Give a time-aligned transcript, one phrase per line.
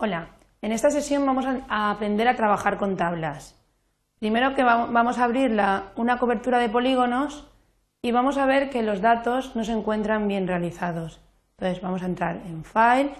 [0.00, 0.28] Hola,
[0.62, 3.60] en esta sesión vamos a aprender a trabajar con tablas.
[4.20, 5.50] Primero que vamos a abrir
[5.96, 7.50] una cobertura de polígonos
[8.00, 11.20] y vamos a ver que los datos no se encuentran bien realizados.
[11.56, 13.12] Entonces vamos a entrar en File,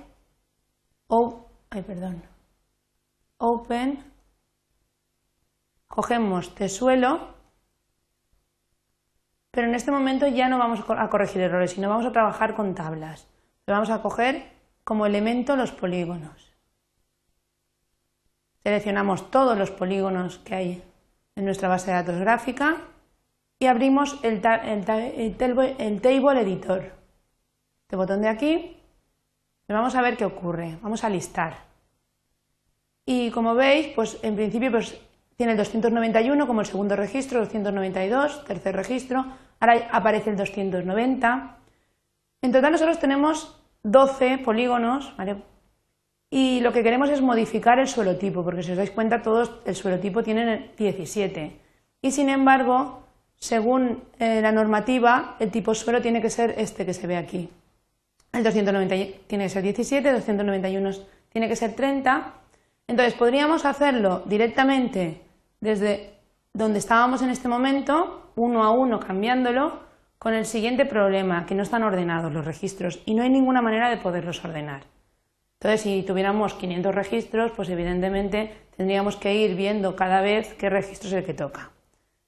[1.68, 2.22] perdón,
[3.38, 4.12] Open,
[5.88, 7.34] cogemos Tesuelo,
[9.50, 12.72] pero en este momento ya no vamos a corregir errores, sino vamos a trabajar con
[12.76, 13.28] tablas.
[13.66, 14.52] vamos a coger
[14.84, 16.47] como elemento los polígonos.
[18.68, 20.82] Seleccionamos todos los polígonos que hay
[21.36, 22.76] en nuestra base de datos gráfica
[23.58, 26.92] y abrimos el, Table Editor.
[27.80, 28.76] Este botón de aquí
[29.66, 30.76] y vamos a ver qué ocurre.
[30.82, 31.54] Vamos a listar.
[33.06, 35.00] Y como veis, pues en principio pues,
[35.34, 39.24] tiene el 291 como el segundo registro, 292, tercer registro,
[39.60, 41.56] ahora aparece el 290.
[42.42, 45.36] En total nosotros tenemos 12 polígonos, ¿vale?
[46.30, 49.50] Y lo que queremos es modificar el suelo tipo, porque si os dais cuenta todos
[49.64, 51.56] el suelo tipo tienen 17.
[52.02, 53.02] Y sin embargo,
[53.36, 57.48] según eh, la normativa, el tipo suelo tiene que ser este que se ve aquí.
[58.32, 60.90] El 290 tiene que ser 17, el 291
[61.30, 62.34] tiene que ser 30.
[62.86, 65.22] Entonces podríamos hacerlo directamente
[65.60, 66.14] desde
[66.52, 69.80] donde estábamos en este momento, uno a uno cambiándolo,
[70.18, 73.88] con el siguiente problema, que no están ordenados los registros y no hay ninguna manera
[73.88, 74.82] de poderlos ordenar.
[75.60, 81.08] Entonces, si tuviéramos 500 registros, pues evidentemente tendríamos que ir viendo cada vez qué registro
[81.08, 81.72] es el que toca.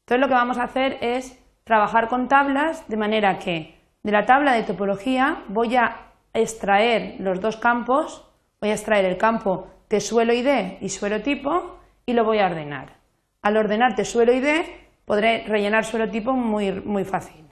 [0.00, 4.26] Entonces, lo que vamos a hacer es trabajar con tablas de manera que de la
[4.26, 8.26] tabla de topología voy a extraer los dos campos,
[8.60, 12.46] voy a extraer el campo de suelo ID y suelo tipo y lo voy a
[12.46, 12.96] ordenar.
[13.42, 14.64] Al ordenar de suelo ID
[15.04, 17.44] podré rellenar suelo tipo muy, muy fácil.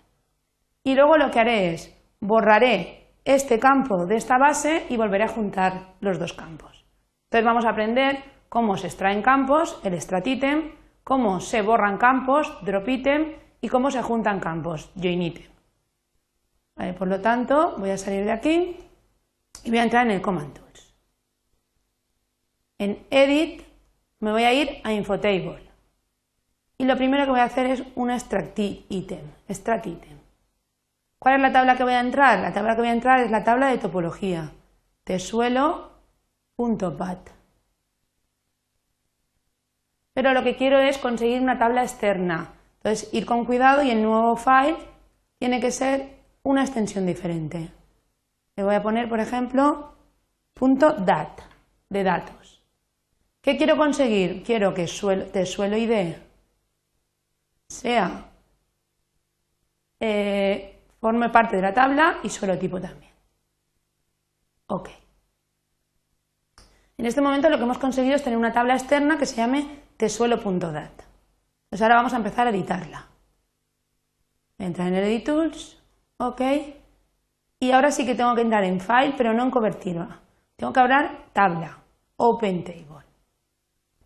[0.83, 5.29] Y luego lo que haré es borraré este campo de esta base y volveré a
[5.29, 6.87] juntar los dos campos.
[7.27, 10.73] Entonces vamos a aprender cómo se extraen campos, el extract item,
[11.05, 15.44] cómo se borran campos, drop item y cómo se juntan campos, join item.
[16.97, 18.77] por lo tanto, voy a salir de aquí
[19.62, 20.95] y voy a entrar en el Command Tools.
[22.78, 23.62] En Edit
[24.21, 25.69] me voy a ir a Infotable.
[26.78, 29.33] Y lo primero que voy a hacer es un extract item.
[29.49, 30.28] Extract item.
[31.19, 32.41] ¿Cuál es la tabla que voy a entrar?
[32.41, 34.53] La tabla que voy a entrar es la tabla de topología.
[35.05, 35.99] Tesuelo.pat.
[40.15, 42.55] Pero lo que quiero es conseguir una tabla externa.
[42.77, 44.77] Entonces, ir con cuidado y el nuevo file
[45.39, 47.71] tiene que ser una extensión diferente.
[48.57, 49.95] Le voy a poner, por ejemplo,
[50.55, 51.41] .dat,
[51.89, 52.62] de datos.
[53.41, 54.43] ¿Qué quiero conseguir?
[54.43, 56.17] Quiero que suelo ID
[57.69, 58.25] sea
[60.01, 60.68] eh,
[61.00, 63.12] forme parte de la tabla y suelo tipo también.
[64.66, 64.91] Ok.
[66.97, 69.82] En este momento lo que hemos conseguido es tener una tabla externa que se llame
[69.97, 70.91] tesuelo.dat.
[71.64, 73.06] Entonces ahora vamos a empezar a editarla.
[74.59, 75.81] Entra en el Edit Tools,
[76.16, 76.41] ok.
[77.60, 80.20] Y ahora sí que tengo que entrar en File, pero no en cobertura.
[80.56, 81.78] Tengo que abrir tabla,
[82.16, 83.06] Open Table.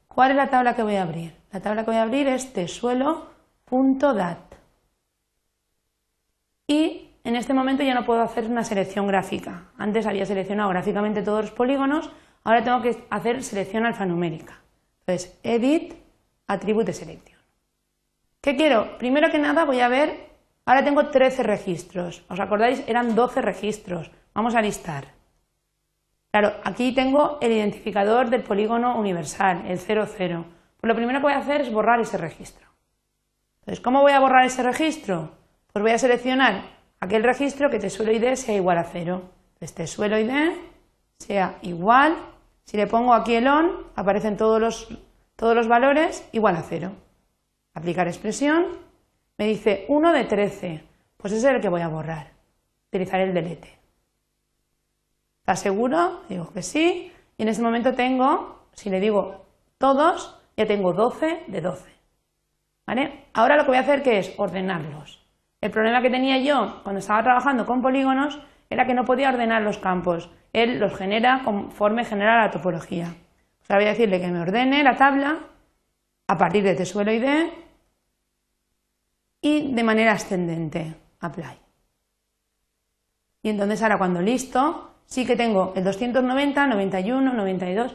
[0.06, 1.34] ¿Cuál es la tabla que voy a abrir?
[1.50, 4.52] La tabla que voy a abrir es tesuelo.dat
[6.67, 9.71] y en este momento ya no puedo hacer una selección gráfica.
[9.78, 12.11] Antes había seleccionado gráficamente todos los polígonos,
[12.45, 14.61] ahora tengo que hacer selección alfanumérica.
[15.01, 15.95] Entonces, Edit,
[16.47, 17.41] Atribute Selección.
[18.41, 18.99] ¿Qué quiero?
[18.99, 20.31] Primero que nada voy a ver,
[20.65, 22.25] ahora tengo 13 registros.
[22.28, 22.83] ¿Os acordáis?
[22.87, 24.11] Eran 12 registros.
[24.34, 25.06] Vamos a listar.
[26.33, 30.09] Claro, aquí tengo el identificador del polígono universal, el 00.
[30.81, 32.67] Pues lo primero que voy a hacer es borrar ese registro.
[33.61, 35.41] Entonces, ¿cómo voy a borrar ese registro?
[35.72, 36.65] Pues voy a seleccionar
[37.00, 39.22] aquel registro que suelo ID sea igual a 0.
[39.59, 40.53] Este suelo ID
[41.19, 42.16] sea igual,
[42.65, 44.88] si le pongo aquí el on, aparecen todos los,
[45.34, 46.93] todos los valores igual a 0.
[47.72, 48.66] Aplicar expresión,
[49.38, 50.84] me dice 1 de 13,
[51.16, 52.33] pues ese es el que voy a borrar.
[52.89, 53.78] Utilizar el delete.
[55.41, 56.21] ¿Está seguro?
[56.28, 57.10] Digo que sí.
[57.39, 59.47] Y en ese momento tengo, si le digo
[59.78, 61.91] todos, ya tengo 12 de 12.
[62.86, 63.24] ¿Vale?
[63.33, 65.22] Ahora lo que voy a hacer que es ordenarlos.
[65.62, 68.38] El problema que tenía yo cuando estaba trabajando con polígonos
[68.68, 70.28] era que no podía ordenar los campos.
[70.53, 73.14] Él los genera conforme genera la topología.
[73.70, 75.38] O voy a decirle que me ordene la tabla
[76.26, 77.47] a partir de suelo ID
[79.41, 80.94] y de manera ascendente.
[81.20, 81.59] Apply.
[83.44, 87.94] Y entonces ahora cuando listo, sí que tengo el 290, 91, 92.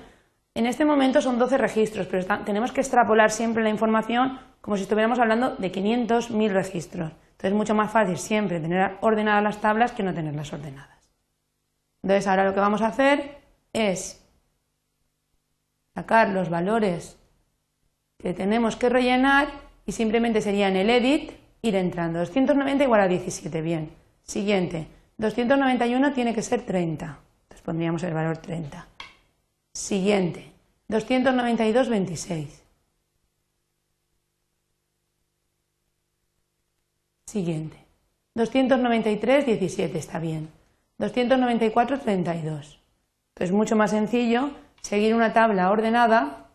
[0.55, 4.83] En este momento son 12 registros, pero tenemos que extrapolar siempre la información como si
[4.83, 7.11] estuviéramos hablando de 500, 1000 registros.
[7.38, 10.98] Entonces es mucho más fácil siempre tener ordenadas las tablas que no tenerlas ordenadas.
[12.01, 13.38] Entonces ahora lo que vamos a hacer
[13.74, 14.25] es
[15.94, 17.16] sacar los valores
[18.18, 19.50] que tenemos que rellenar
[19.86, 21.31] y simplemente sería en el edit
[21.62, 22.18] ir entrando.
[22.19, 23.92] 290 igual a 17, bien.
[24.24, 24.88] Siguiente,
[25.18, 28.88] 291 tiene que ser 30, entonces pondríamos el valor 30.
[29.74, 30.51] Siguiente,
[30.88, 32.66] 292, 26.
[37.38, 37.78] Siguiente,
[38.34, 40.50] 293, 17, está bien.
[40.98, 42.80] 294, 32.
[43.36, 44.50] Es mucho más sencillo
[44.81, 46.48] seguir una tabla ordenada.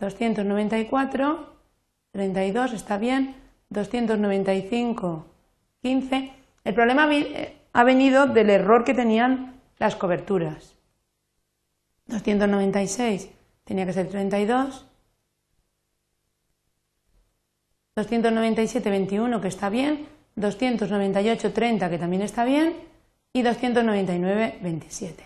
[0.00, 1.46] 294,
[2.12, 3.36] 32 está bien.
[3.68, 5.26] 295,
[5.82, 6.32] 15.
[6.64, 10.74] El problema eh, ha venido del error que tenían las coberturas.
[12.06, 13.28] 296
[13.64, 14.86] tenía que ser 32.
[17.94, 20.08] 297, 21 que está bien.
[20.36, 22.76] 298, 30 que también está bien.
[23.32, 25.24] Y 299, 27.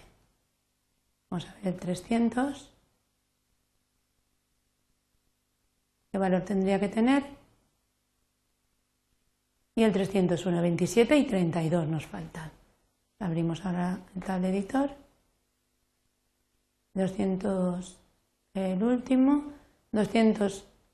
[1.31, 2.73] Vamos a ver el 300.
[6.11, 7.25] ¿Qué valor tendría que tener?
[9.75, 12.51] Y el 301, 27 y 32 nos faltan.
[13.19, 14.91] Abrimos ahora el tablet editor.
[16.95, 17.99] 200,
[18.55, 19.53] el último.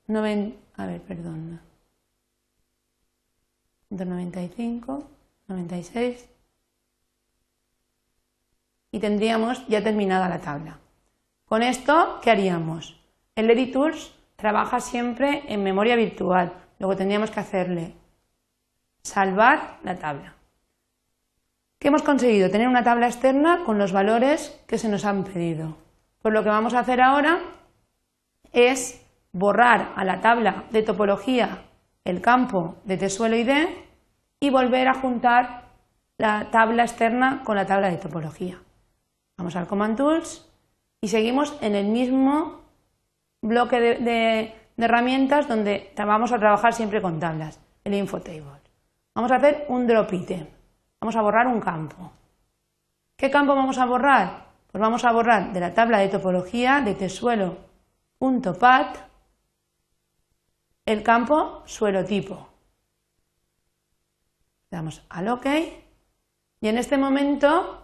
[0.07, 1.61] 290, a ver, perdón.
[3.89, 5.03] 195,
[5.47, 6.29] 96,
[8.91, 10.79] y tendríamos ya terminada la tabla.
[11.45, 12.99] Con esto, ¿qué haríamos?
[13.35, 16.53] El Editors trabaja siempre en memoria virtual.
[16.79, 17.93] Luego tendríamos que hacerle
[19.01, 20.35] salvar la tabla.
[21.79, 22.49] ¿Qué hemos conseguido?
[22.49, 25.77] Tener una tabla externa con los valores que se nos han pedido.
[26.21, 27.39] Pues lo que vamos a hacer ahora
[28.53, 29.02] es
[29.33, 31.63] borrar a la tabla de topología
[32.05, 33.67] el campo de T-suelo y D
[34.39, 35.63] y volver a juntar
[36.17, 38.61] la tabla externa con la tabla de topología.
[39.37, 40.47] Vamos al Command Tools
[41.01, 42.61] y seguimos en el mismo
[43.41, 48.61] bloque de, herramientas donde vamos a trabajar siempre con tablas, el Info Table.
[49.15, 50.47] Vamos a hacer un drop item.
[50.99, 52.11] Vamos a borrar un campo.
[53.17, 54.47] ¿Qué campo vamos a borrar?
[54.71, 58.97] Pues vamos a borrar de la tabla de topología de tsuelo.pat
[60.85, 62.49] el campo suelo tipo.
[64.69, 65.45] Damos al OK
[66.61, 67.83] y en este momento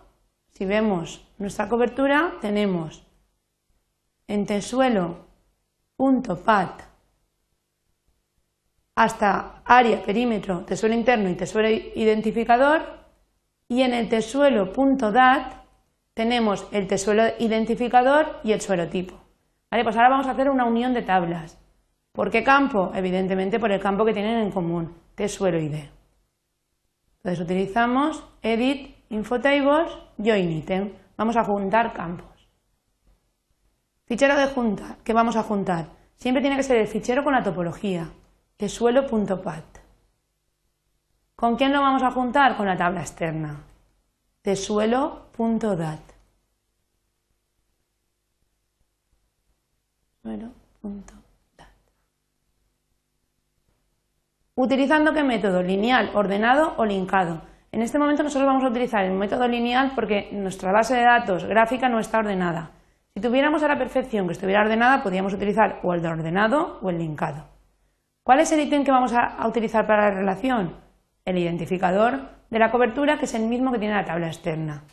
[0.59, 3.05] si vemos nuestra cobertura, tenemos
[4.27, 5.21] en tesuelo.pat
[8.95, 12.81] hasta área, perímetro, tesuelo interno y tesuelo identificador
[13.69, 15.53] y en el tesuelo.dat
[16.13, 19.15] tenemos el tesuelo identificador y el suelo tipo.
[19.71, 21.58] Vale, pues ahora vamos a hacer una unión de tablas.
[22.11, 22.91] ¿Por qué campo?
[22.93, 25.89] Evidentemente por el campo que tienen en común, tesuelo y D.
[27.17, 30.93] Entonces utilizamos edit Infotables, Join Item.
[31.17, 32.47] Vamos a juntar campos.
[34.05, 35.87] Fichero de junta, ¿qué vamos a juntar?
[36.15, 38.09] Siempre tiene que ser el fichero con la topología,
[38.57, 39.77] tesuelo.pat.
[41.35, 42.57] ¿Con quién lo vamos a juntar?
[42.57, 43.63] Con la tabla externa,
[44.41, 45.99] tesuelo.dat.
[50.21, 51.18] Suelo.dat.
[54.61, 55.63] ¿Utilizando qué método?
[55.63, 57.43] Lineal, ordenado o linkado.
[57.71, 61.45] En este momento nosotros vamos a utilizar el método lineal porque nuestra base de datos
[61.45, 62.71] gráfica no está ordenada.
[63.13, 66.89] Si tuviéramos a la perfección que estuviera ordenada, podríamos utilizar o el de ordenado o
[66.89, 67.45] el linkado.
[68.21, 70.75] ¿Cuál es el ítem que vamos a, utilizar para la relación?
[71.23, 74.83] El identificador de la cobertura, que es el mismo que tiene la tabla externa.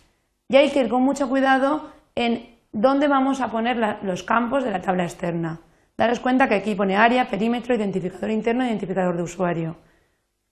[0.49, 4.70] Y hay que ir con mucho cuidado en dónde vamos a poner los campos de
[4.70, 5.58] la tabla externa.
[5.96, 9.76] Daros cuenta que aquí pone área, perímetro, identificador interno identificador de usuario.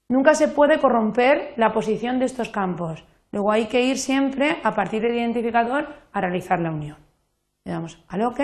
[0.08, 3.04] Nunca se puede corromper la posición de estos campos.
[3.30, 6.96] Luego hay que ir siempre a partir del identificador a realizar la unión.
[7.64, 8.40] Le damos al OK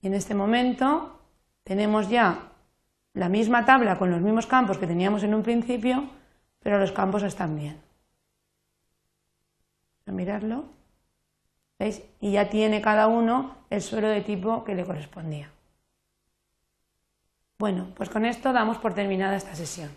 [0.00, 1.20] y en este momento
[1.64, 2.52] tenemos ya
[3.14, 6.08] la misma tabla con los mismos campos que teníamos en un principio,
[6.60, 7.80] pero los campos están bien.
[10.06, 10.77] A mirarlo.
[11.78, 12.02] ¿Veis?
[12.20, 15.50] Y ya tiene cada uno el suelo de tipo que le correspondía.
[17.58, 19.90] Bueno, pues con esto damos por terminada esta sesión.